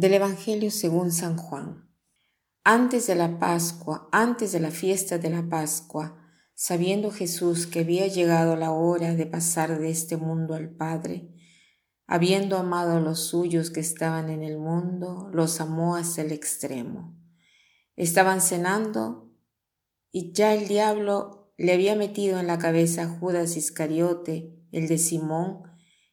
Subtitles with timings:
[0.00, 1.86] Del Evangelio según San Juan.
[2.64, 6.16] Antes de la Pascua, antes de la fiesta de la Pascua,
[6.54, 11.34] sabiendo Jesús que había llegado la hora de pasar de este mundo al Padre,
[12.06, 17.14] habiendo amado a los suyos que estaban en el mundo, los amó hasta el extremo.
[17.94, 19.30] Estaban cenando
[20.10, 24.96] y ya el diablo le había metido en la cabeza a Judas Iscariote, el de
[24.96, 25.60] Simón,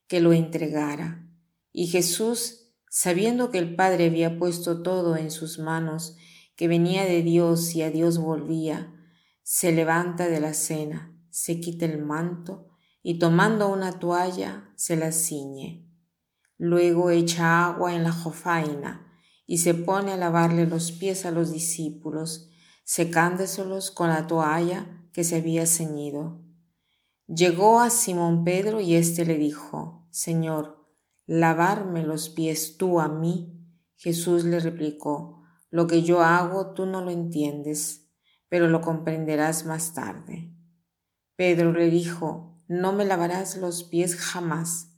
[0.10, 1.32] que lo entregara.
[1.72, 6.16] Y Jesús, sabiendo que el Padre había puesto todo en sus manos,
[6.56, 8.94] que venía de Dios y a Dios volvía,
[9.44, 12.68] se levanta de la cena, se quita el manto
[13.04, 15.88] y tomando una toalla se la ciñe.
[16.58, 19.08] Luego echa agua en la jofaina
[19.46, 22.50] y se pone a lavarle los pies a los discípulos,
[22.84, 26.42] secándoselos con la toalla que se había ceñido.
[27.28, 30.77] Llegó a Simón Pedro y éste le dijo, Señor,
[31.28, 33.54] ¿lavarme los pies tú a mí?
[33.96, 38.10] Jesús le replicó, lo que yo hago tú no lo entiendes,
[38.50, 40.54] pero lo comprenderás más tarde.
[41.36, 44.96] Pedro le dijo, no me lavarás los pies jamás.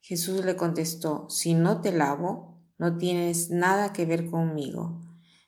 [0.00, 5.02] Jesús le contestó, si no te lavo, no tienes nada que ver conmigo.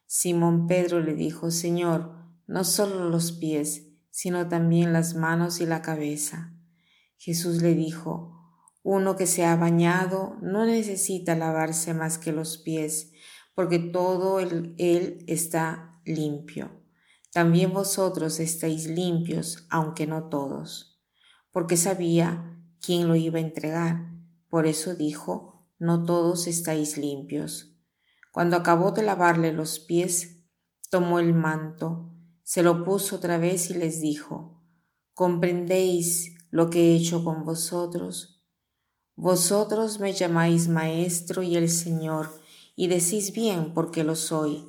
[0.07, 2.15] Simón Pedro le dijo, Señor,
[2.47, 6.55] no solo los pies, sino también las manos y la cabeza.
[7.17, 8.36] Jesús le dijo,
[8.89, 13.11] uno que se ha bañado no necesita lavarse más que los pies,
[13.53, 16.71] porque todo él, está limpio.
[17.33, 21.03] También vosotros estáis limpios, aunque no todos,
[21.51, 24.13] porque sabía quién lo iba a entregar.
[24.49, 27.77] Por eso dijo, no todos estáis limpios.
[28.31, 30.45] Cuando acabó de lavarle los pies,
[30.91, 32.13] tomó el manto,
[32.45, 34.63] se lo puso otra vez y les dijo,
[35.13, 38.36] ¿comprendéis lo que he hecho con vosotros?
[39.17, 42.31] Vosotros me llamáis maestro y el Señor,
[42.77, 44.69] y decís bien porque lo soy,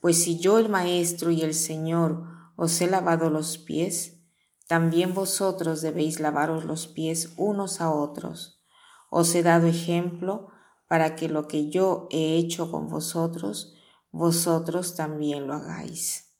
[0.00, 4.20] pues si yo el Maestro y el Señor os he lavado los pies,
[4.66, 8.62] también vosotros debéis lavaros los pies unos a otros.
[9.10, 10.48] Os he dado ejemplo
[10.88, 13.74] para que lo que yo he hecho con vosotros,
[14.10, 16.36] vosotros también lo hagáis.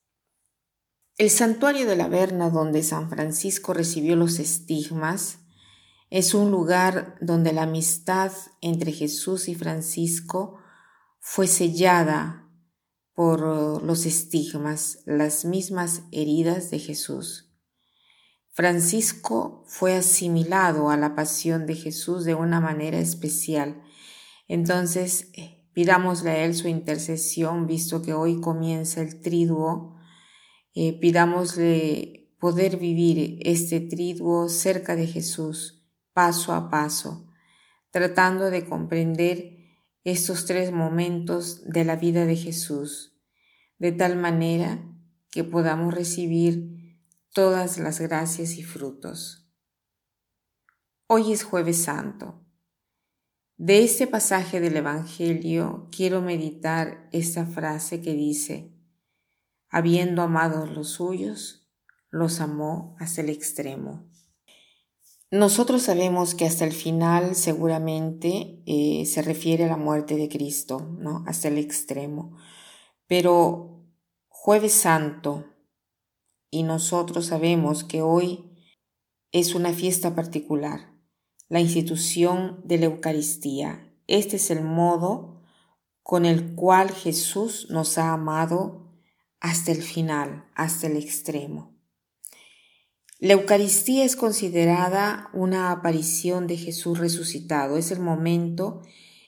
[1.16, 5.38] El santuario de la Verna donde San Francisco recibió los estigmas
[6.14, 8.30] es un lugar donde la amistad
[8.60, 10.60] entre Jesús y Francisco
[11.18, 12.48] fue sellada
[13.14, 17.52] por los estigmas, las mismas heridas de Jesús.
[18.52, 23.82] Francisco fue asimilado a la pasión de Jesús de una manera especial.
[24.46, 29.96] Entonces, eh, pidámosle a Él su intercesión, visto que hoy comienza el triduo.
[30.74, 35.73] Eh, pidámosle poder vivir este triduo cerca de Jesús,
[36.14, 37.28] paso a paso,
[37.90, 39.58] tratando de comprender
[40.04, 43.18] estos tres momentos de la vida de Jesús,
[43.78, 44.82] de tal manera
[45.30, 46.98] que podamos recibir
[47.32, 49.50] todas las gracias y frutos.
[51.08, 52.40] Hoy es jueves santo.
[53.56, 58.72] De este pasaje del Evangelio quiero meditar esta frase que dice,
[59.68, 61.68] habiendo amado los suyos,
[62.10, 64.08] los amó hasta el extremo.
[65.34, 70.94] Nosotros sabemos que hasta el final seguramente eh, se refiere a la muerte de Cristo,
[70.96, 71.24] ¿no?
[71.26, 72.36] Hasta el extremo.
[73.08, 73.84] Pero
[74.28, 75.44] jueves santo,
[76.52, 78.48] y nosotros sabemos que hoy
[79.32, 80.94] es una fiesta particular,
[81.48, 83.92] la institución de la Eucaristía.
[84.06, 85.42] Este es el modo
[86.04, 88.94] con el cual Jesús nos ha amado
[89.40, 91.73] hasta el final, hasta el extremo.
[93.24, 97.78] La Eucaristía es considerada una aparición de Jesús resucitado.
[97.78, 98.82] Es el momento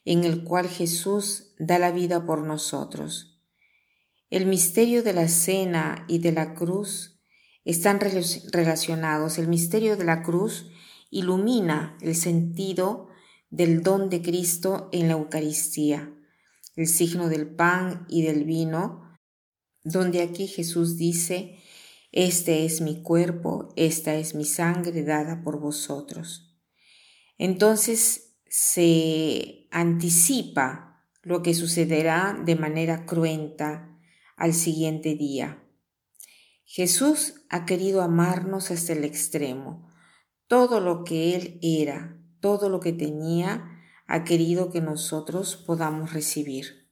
[0.05, 3.41] en el cual Jesús da la vida por nosotros.
[4.29, 7.23] El misterio de la cena y de la cruz
[7.65, 7.99] están
[8.53, 9.39] relacionados.
[9.39, 10.67] El misterio de la cruz
[11.09, 13.09] ilumina el sentido
[13.49, 16.13] del don de Cristo en la Eucaristía,
[16.75, 19.17] el signo del pan y del vino,
[19.85, 21.63] donde aquí Jesús dice,
[22.13, 26.57] este es mi cuerpo, esta es mi sangre dada por vosotros.
[27.39, 33.99] Entonces se anticipa lo que sucederá de manera cruenta
[34.37, 35.63] al siguiente día.
[36.65, 39.89] Jesús ha querido amarnos hasta el extremo.
[40.47, 43.73] Todo lo que Él era, todo lo que tenía,
[44.07, 46.86] ha querido que nosotros podamos recibir.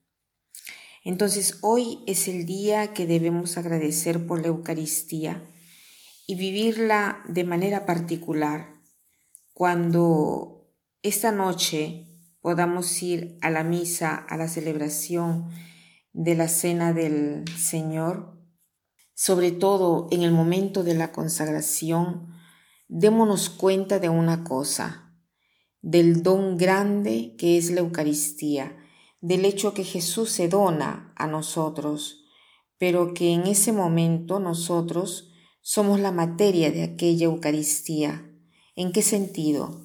[1.05, 5.47] Entonces hoy es el día que debemos agradecer por la Eucaristía
[6.25, 8.81] y vivirla de manera particular.
[9.53, 10.73] Cuando
[11.03, 12.07] esta noche
[12.41, 15.51] podamos ir a la misa, a la celebración
[16.11, 18.41] de la cena del Señor,
[19.13, 22.33] sobre todo en el momento de la consagración,
[22.87, 25.15] démonos cuenta de una cosa,
[25.81, 28.75] del don grande que es la Eucaristía,
[29.25, 32.25] del hecho que Jesús se dona a nosotros,
[32.77, 35.31] pero que en ese momento nosotros
[35.61, 38.31] somos la materia de aquella Eucaristía.
[38.75, 39.81] ¿En qué sentido?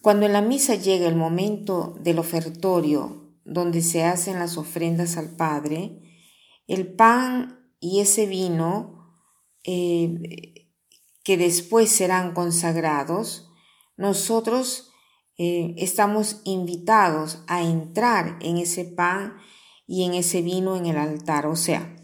[0.00, 5.34] Cuando en la misa llega el momento del ofertorio, donde se hacen las ofrendas al
[5.34, 6.00] Padre,
[6.68, 9.12] el pan y ese vino
[9.64, 10.70] eh,
[11.24, 13.50] que después serán consagrados,
[13.96, 14.93] nosotros
[15.36, 19.36] eh, estamos invitados a entrar en ese pan
[19.86, 21.96] y en ese vino en el altar, o sea,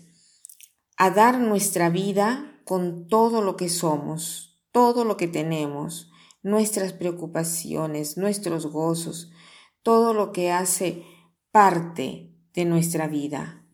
[0.97, 6.11] a dar nuestra vida con todo lo que somos, todo lo que tenemos,
[6.43, 9.31] nuestras preocupaciones, nuestros gozos,
[9.83, 11.05] todo lo que hace
[11.50, 13.65] parte de nuestra vida.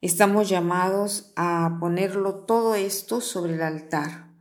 [0.00, 4.34] Estamos llamados a ponerlo todo esto sobre el altar.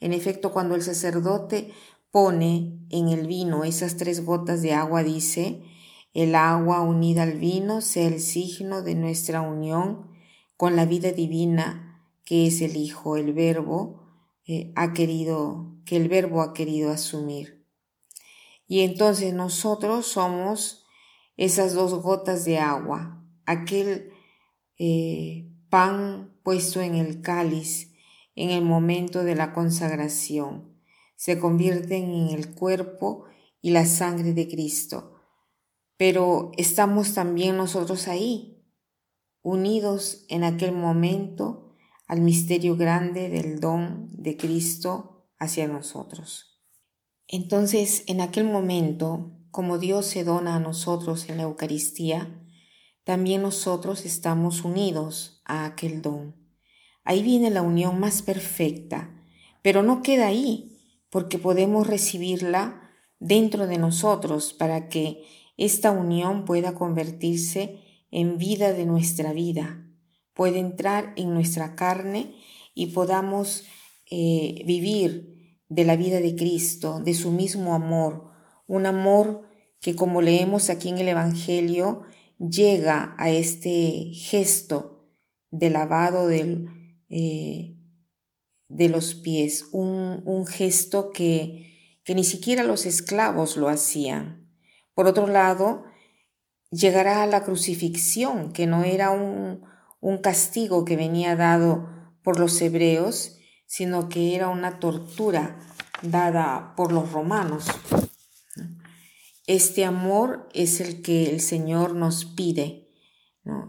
[0.00, 1.72] En efecto, cuando el sacerdote
[2.10, 5.62] pone en el vino esas tres gotas de agua, dice,
[6.14, 10.10] el agua unida al vino sea el signo de nuestra unión
[10.56, 11.86] con la vida divina
[12.26, 14.02] que es el Hijo, el Verbo,
[14.46, 17.64] eh, ha querido, que el verbo ha querido asumir.
[18.68, 20.84] Y entonces nosotros somos
[21.36, 24.10] esas dos gotas de agua, aquel
[24.78, 27.92] eh, pan puesto en el cáliz
[28.34, 30.75] en el momento de la consagración.
[31.16, 33.24] Se convierten en el cuerpo
[33.60, 35.14] y la sangre de Cristo.
[35.96, 38.64] Pero estamos también nosotros ahí,
[39.42, 41.74] unidos en aquel momento
[42.06, 46.60] al misterio grande del don de Cristo hacia nosotros.
[47.28, 52.42] Entonces, en aquel momento, como Dios se dona a nosotros en la Eucaristía,
[53.04, 56.36] también nosotros estamos unidos a aquel don.
[57.04, 59.24] Ahí viene la unión más perfecta,
[59.62, 60.75] pero no queda ahí,
[61.16, 62.78] porque podemos recibirla
[63.20, 65.24] dentro de nosotros para que
[65.56, 67.80] esta unión pueda convertirse
[68.10, 69.88] en vida de nuestra vida,
[70.34, 72.34] puede entrar en nuestra carne
[72.74, 73.64] y podamos
[74.10, 78.32] eh, vivir de la vida de Cristo, de su mismo amor,
[78.66, 79.48] un amor
[79.80, 82.02] que como leemos aquí en el Evangelio,
[82.38, 85.08] llega a este gesto
[85.50, 86.68] de lavado del,
[87.08, 87.75] eh,
[88.68, 94.50] de los pies, un, un gesto que, que ni siquiera los esclavos lo hacían.
[94.94, 95.84] Por otro lado,
[96.70, 99.64] llegará a la crucifixión, que no era un,
[100.00, 101.88] un castigo que venía dado
[102.22, 103.36] por los hebreos,
[103.66, 105.58] sino que era una tortura
[106.02, 107.66] dada por los romanos.
[109.46, 112.88] Este amor es el que el Señor nos pide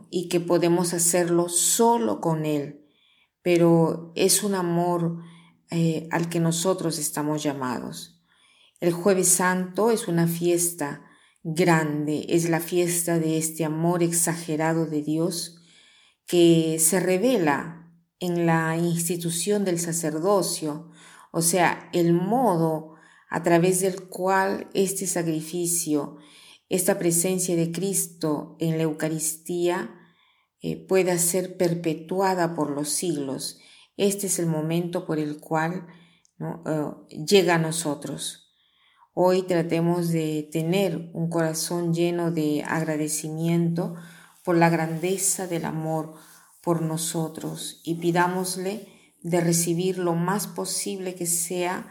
[0.10, 2.87] y que podemos hacerlo solo con Él,
[3.48, 5.24] pero es un amor
[5.72, 8.22] eh, al que nosotros estamos llamados.
[8.82, 11.06] El jueves santo es una fiesta
[11.44, 15.62] grande, es la fiesta de este amor exagerado de Dios
[16.26, 20.92] que se revela en la institución del sacerdocio,
[21.32, 22.96] o sea, el modo
[23.30, 26.18] a través del cual este sacrificio,
[26.68, 29.97] esta presencia de Cristo en la Eucaristía
[30.68, 33.60] eh, pueda ser perpetuada por los siglos.
[33.96, 35.88] Este es el momento por el cual
[36.42, 38.54] eh, llega a nosotros.
[39.14, 43.96] Hoy tratemos de tener un corazón lleno de agradecimiento
[44.44, 46.16] por la grandeza del amor
[46.62, 48.90] por nosotros y pidámosle
[49.24, 51.88] de recibir lo más posible que sea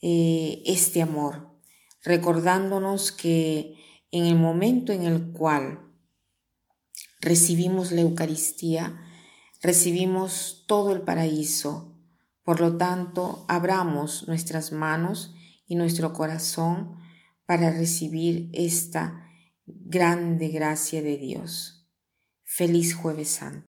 [0.00, 1.50] eh, este amor,
[2.04, 3.74] recordándonos que
[4.12, 5.91] en el momento en el cual
[7.22, 9.00] recibimos la Eucaristía,
[9.62, 11.96] recibimos todo el paraíso.
[12.42, 16.96] Por lo tanto, abramos nuestras manos y nuestro corazón
[17.46, 19.26] para recibir esta
[19.64, 21.88] grande gracia de Dios.
[22.44, 23.71] Feliz jueves santo.